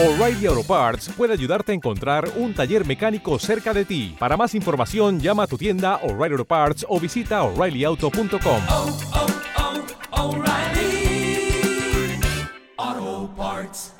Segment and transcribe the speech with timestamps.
[0.00, 4.14] O'Reilly Auto Parts puede ayudarte a encontrar un taller mecánico cerca de ti.
[4.16, 8.62] Para más información, llama a tu tienda O'Reilly Auto Parts o visita oreillyauto.com.
[8.68, 8.98] oh,
[12.76, 13.92] oh, Parts.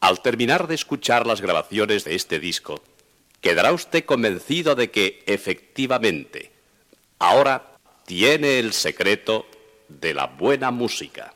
[0.00, 2.82] Al terminar de escuchar las grabaciones de este disco,
[3.40, 6.50] quedará usted convencido de que, efectivamente,
[7.20, 7.71] ahora
[8.06, 9.46] tiene el secreto
[9.88, 11.34] de la buena música.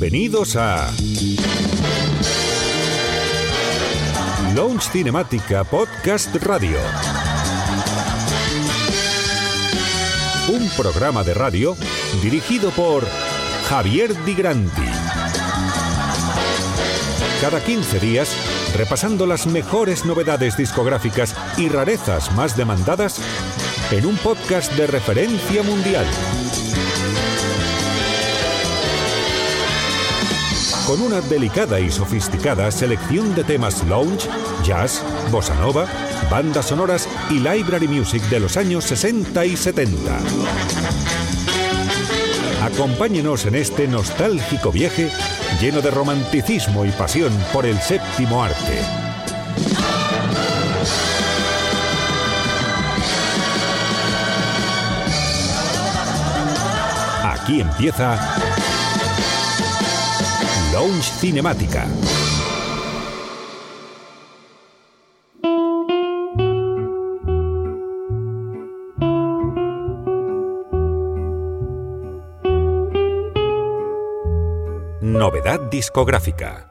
[0.00, 0.90] Bienvenidos a
[4.54, 6.78] Lounge Cinemática Podcast Radio.
[10.48, 11.76] Un programa de radio
[12.22, 13.06] dirigido por
[13.68, 14.88] Javier Di Granti.
[17.42, 18.34] Cada 15 días,
[18.78, 23.20] repasando las mejores novedades discográficas y rarezas más demandadas,
[23.90, 26.06] en un podcast de referencia mundial.
[30.90, 34.28] Con una delicada y sofisticada selección de temas lounge,
[34.64, 35.86] jazz, bossa nova,
[36.28, 40.18] bandas sonoras y library music de los años 60 y 70.
[42.64, 45.12] Acompáñenos en este nostálgico viaje
[45.60, 48.80] lleno de romanticismo y pasión por el séptimo arte.
[57.22, 58.49] Aquí empieza
[60.72, 61.84] Lounge Cinemática.
[75.00, 76.70] Novedad discográfica.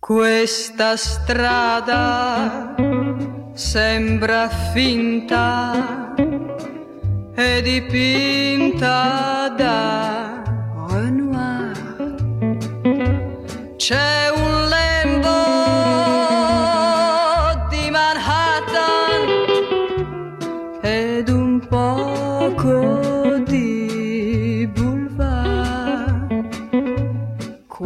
[0.00, 2.74] Questa strada
[3.54, 6.14] sembra finta
[7.36, 10.17] e dipinta da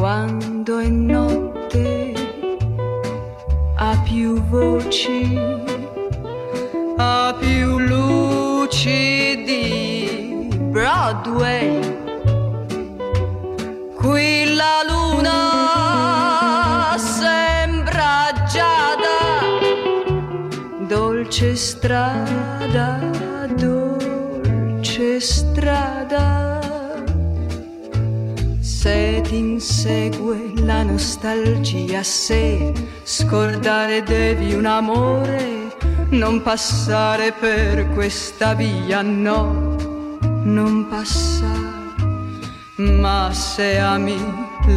[0.02, 2.12] Quando è notte
[3.76, 5.38] ha più voci,
[6.96, 11.71] ha più luci di Broadway.
[30.64, 32.72] La nostalgia, se
[33.02, 35.76] scordare devi un amore,
[36.10, 39.76] non passare per questa via, no,
[40.44, 41.70] non passare.
[42.76, 44.16] Ma se ami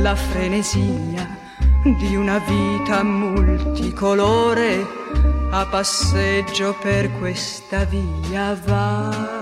[0.02, 1.38] la frenesia
[2.00, 4.86] di una vita multicolore,
[5.52, 9.35] a passeggio per questa via va.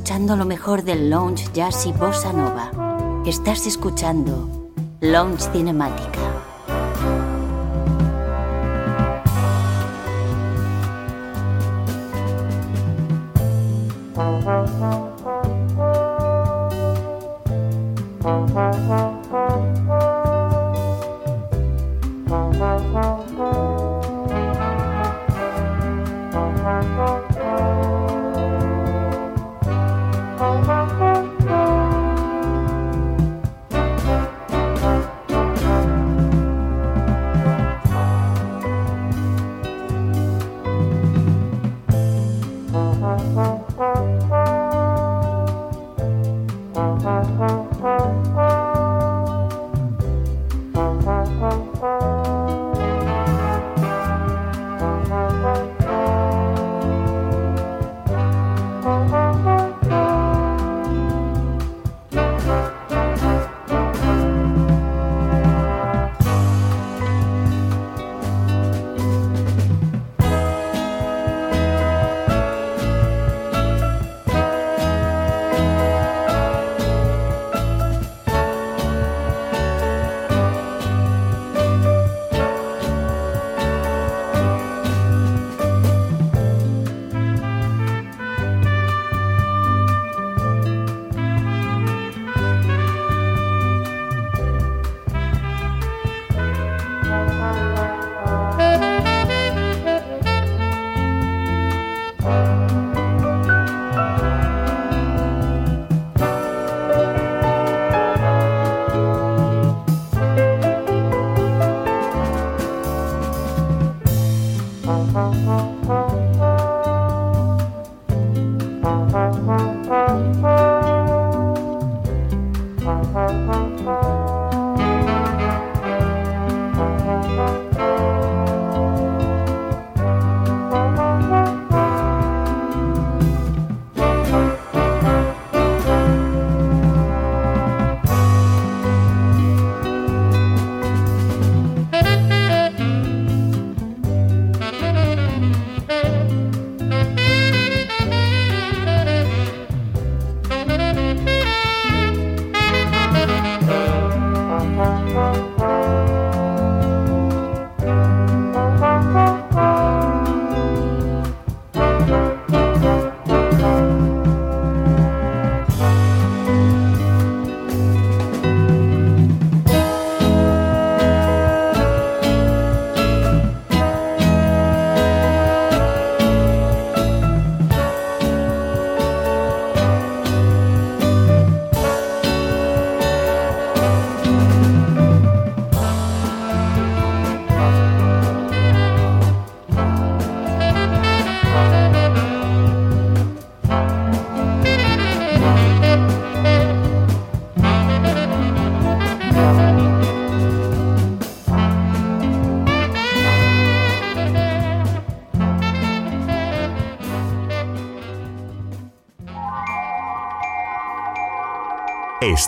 [0.00, 2.70] Escuchando lo mejor del lounge jazz y bossa nova.
[3.26, 4.48] Estás escuchando
[5.02, 6.20] Lounge Cinemática.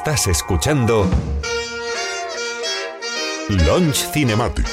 [0.04, 1.08] Estás escuchando
[3.48, 4.68] Launch Cinemático.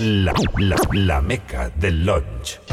[0.00, 2.63] La, la, la meca del launch.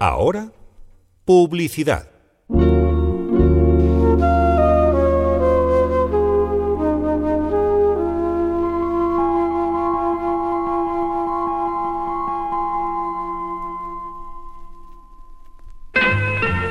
[0.00, 0.52] Ahora,
[1.24, 2.08] publicidad.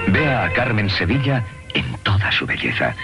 [0.08, 2.96] Vea a Carmen Sevilla en toda su belleza.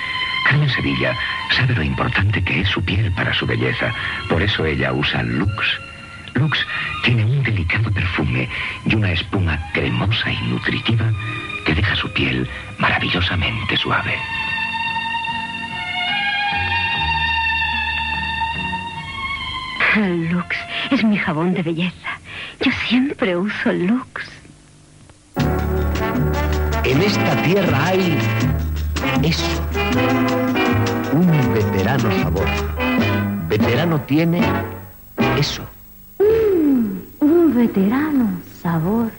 [0.46, 1.14] Carmen Sevilla
[1.52, 3.94] sabe lo importante que es su piel para su belleza.
[4.30, 5.82] Por eso ella usa Lux.
[6.36, 6.66] Lux
[7.04, 8.50] tiene un delicado perfume
[8.86, 11.06] y una espuma cremosa y nutritiva
[11.66, 14.18] que deja su piel maravillosamente suave.
[19.96, 20.58] Lux
[20.90, 22.20] es mi jabón de belleza.
[22.62, 24.24] Yo siempre uso Lux.
[26.84, 28.18] En esta tierra hay
[29.22, 29.62] eso.
[31.14, 32.48] Un veterano sabor.
[33.48, 34.42] Veterano tiene
[35.38, 35.68] eso.
[37.64, 39.10] Un veterano sabor.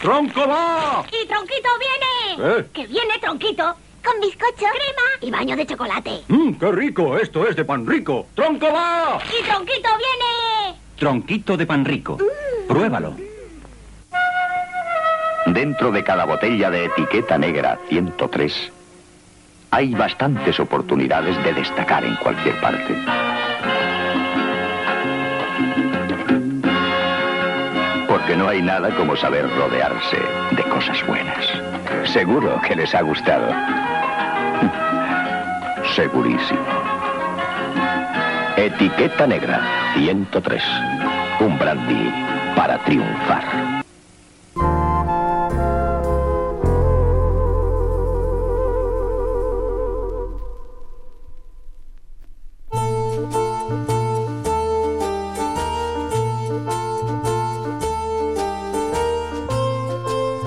[0.00, 1.04] ¡Tronco va!
[1.10, 2.58] ¡Y Tronquito viene!
[2.58, 2.66] ¿Eh?
[2.72, 3.74] ¡Que viene Tronquito!
[4.04, 6.22] Con bizcocho, crema y baño de chocolate.
[6.28, 7.18] ¡Mmm, qué rico!
[7.18, 8.28] Esto es de pan rico.
[8.36, 9.18] ¡Tronco va!
[9.20, 10.78] ¡Y Tronquito viene!
[10.96, 12.18] Tronquito de pan rico.
[12.68, 13.16] Pruébalo.
[15.46, 18.72] Dentro de cada botella de etiqueta negra 103
[19.72, 22.94] hay bastantes oportunidades de destacar en cualquier parte.
[28.46, 30.18] No hay nada como saber rodearse
[30.52, 31.44] de cosas buenas.
[32.04, 33.48] Seguro que les ha gustado.
[35.96, 36.60] Segurísimo.
[38.56, 39.60] Etiqueta negra
[39.96, 40.62] 103.
[41.40, 42.08] Un brandy
[42.54, 43.75] para triunfar.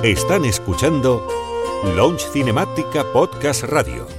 [0.10, 1.24] Están escuchando
[1.95, 4.18] Launch Cinemática Podcast Radio.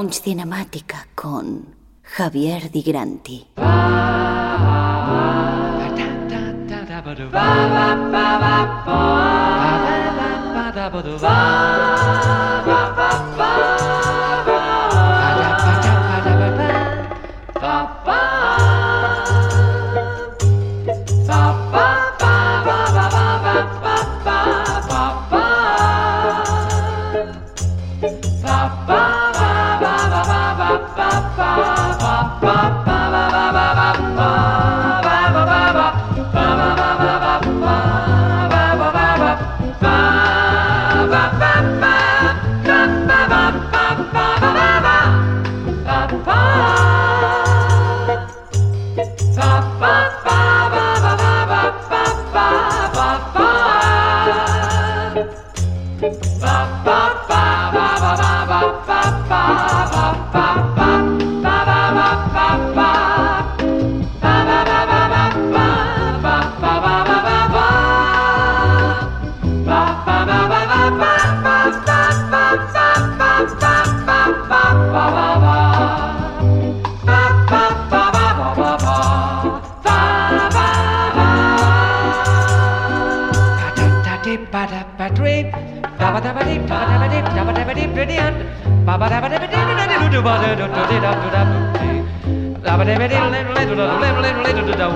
[0.00, 3.46] Lounge Cinemática con Javier Di Granti.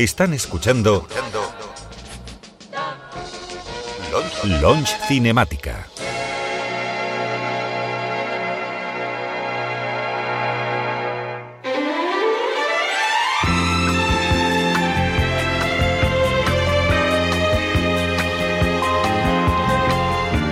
[0.00, 1.06] Están escuchando
[4.44, 5.86] Launch Cinemática.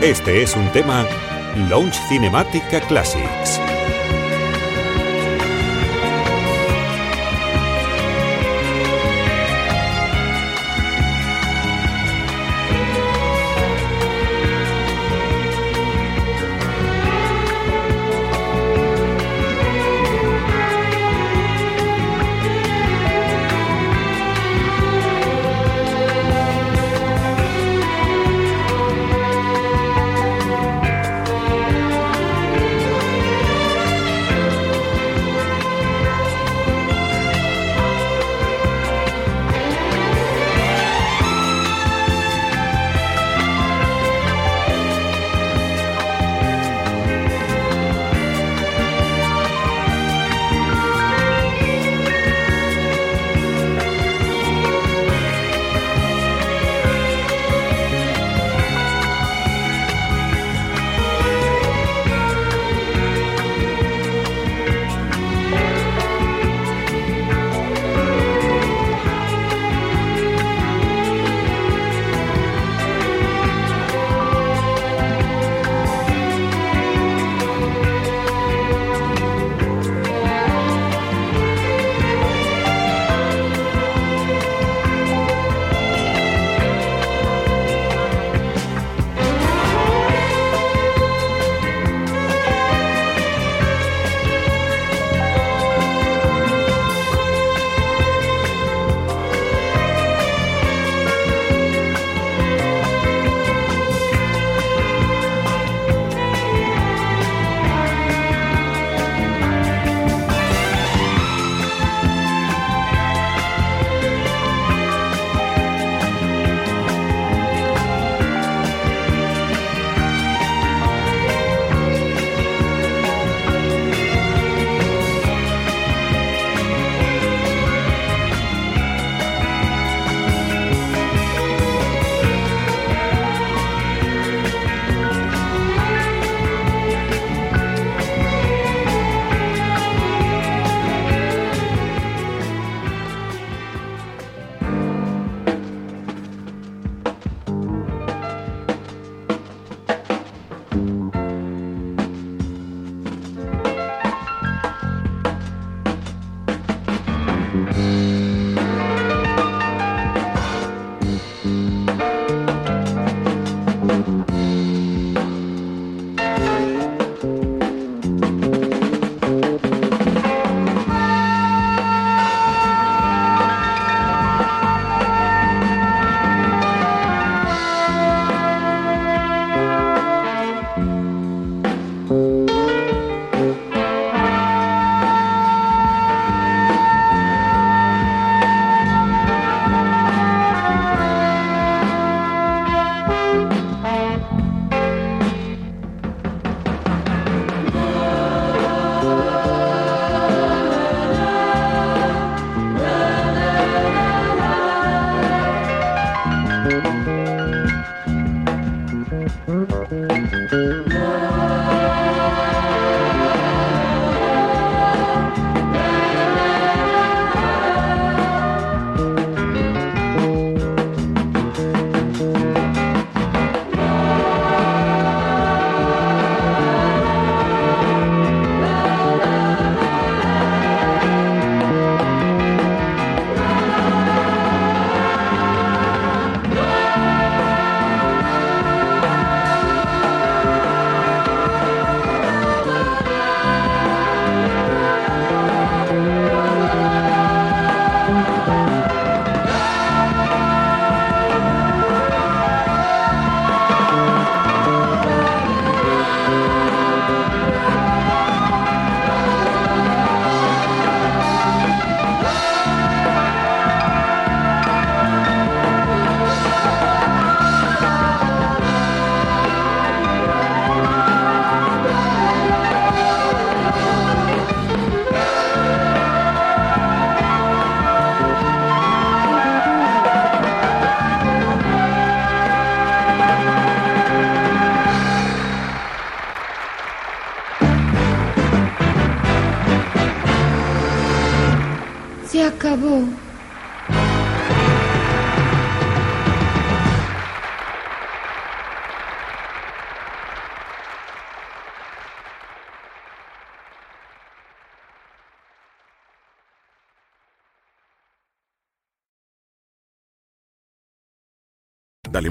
[0.02, 1.06] Este es un tema
[1.70, 3.57] Launch Cinemática Classics.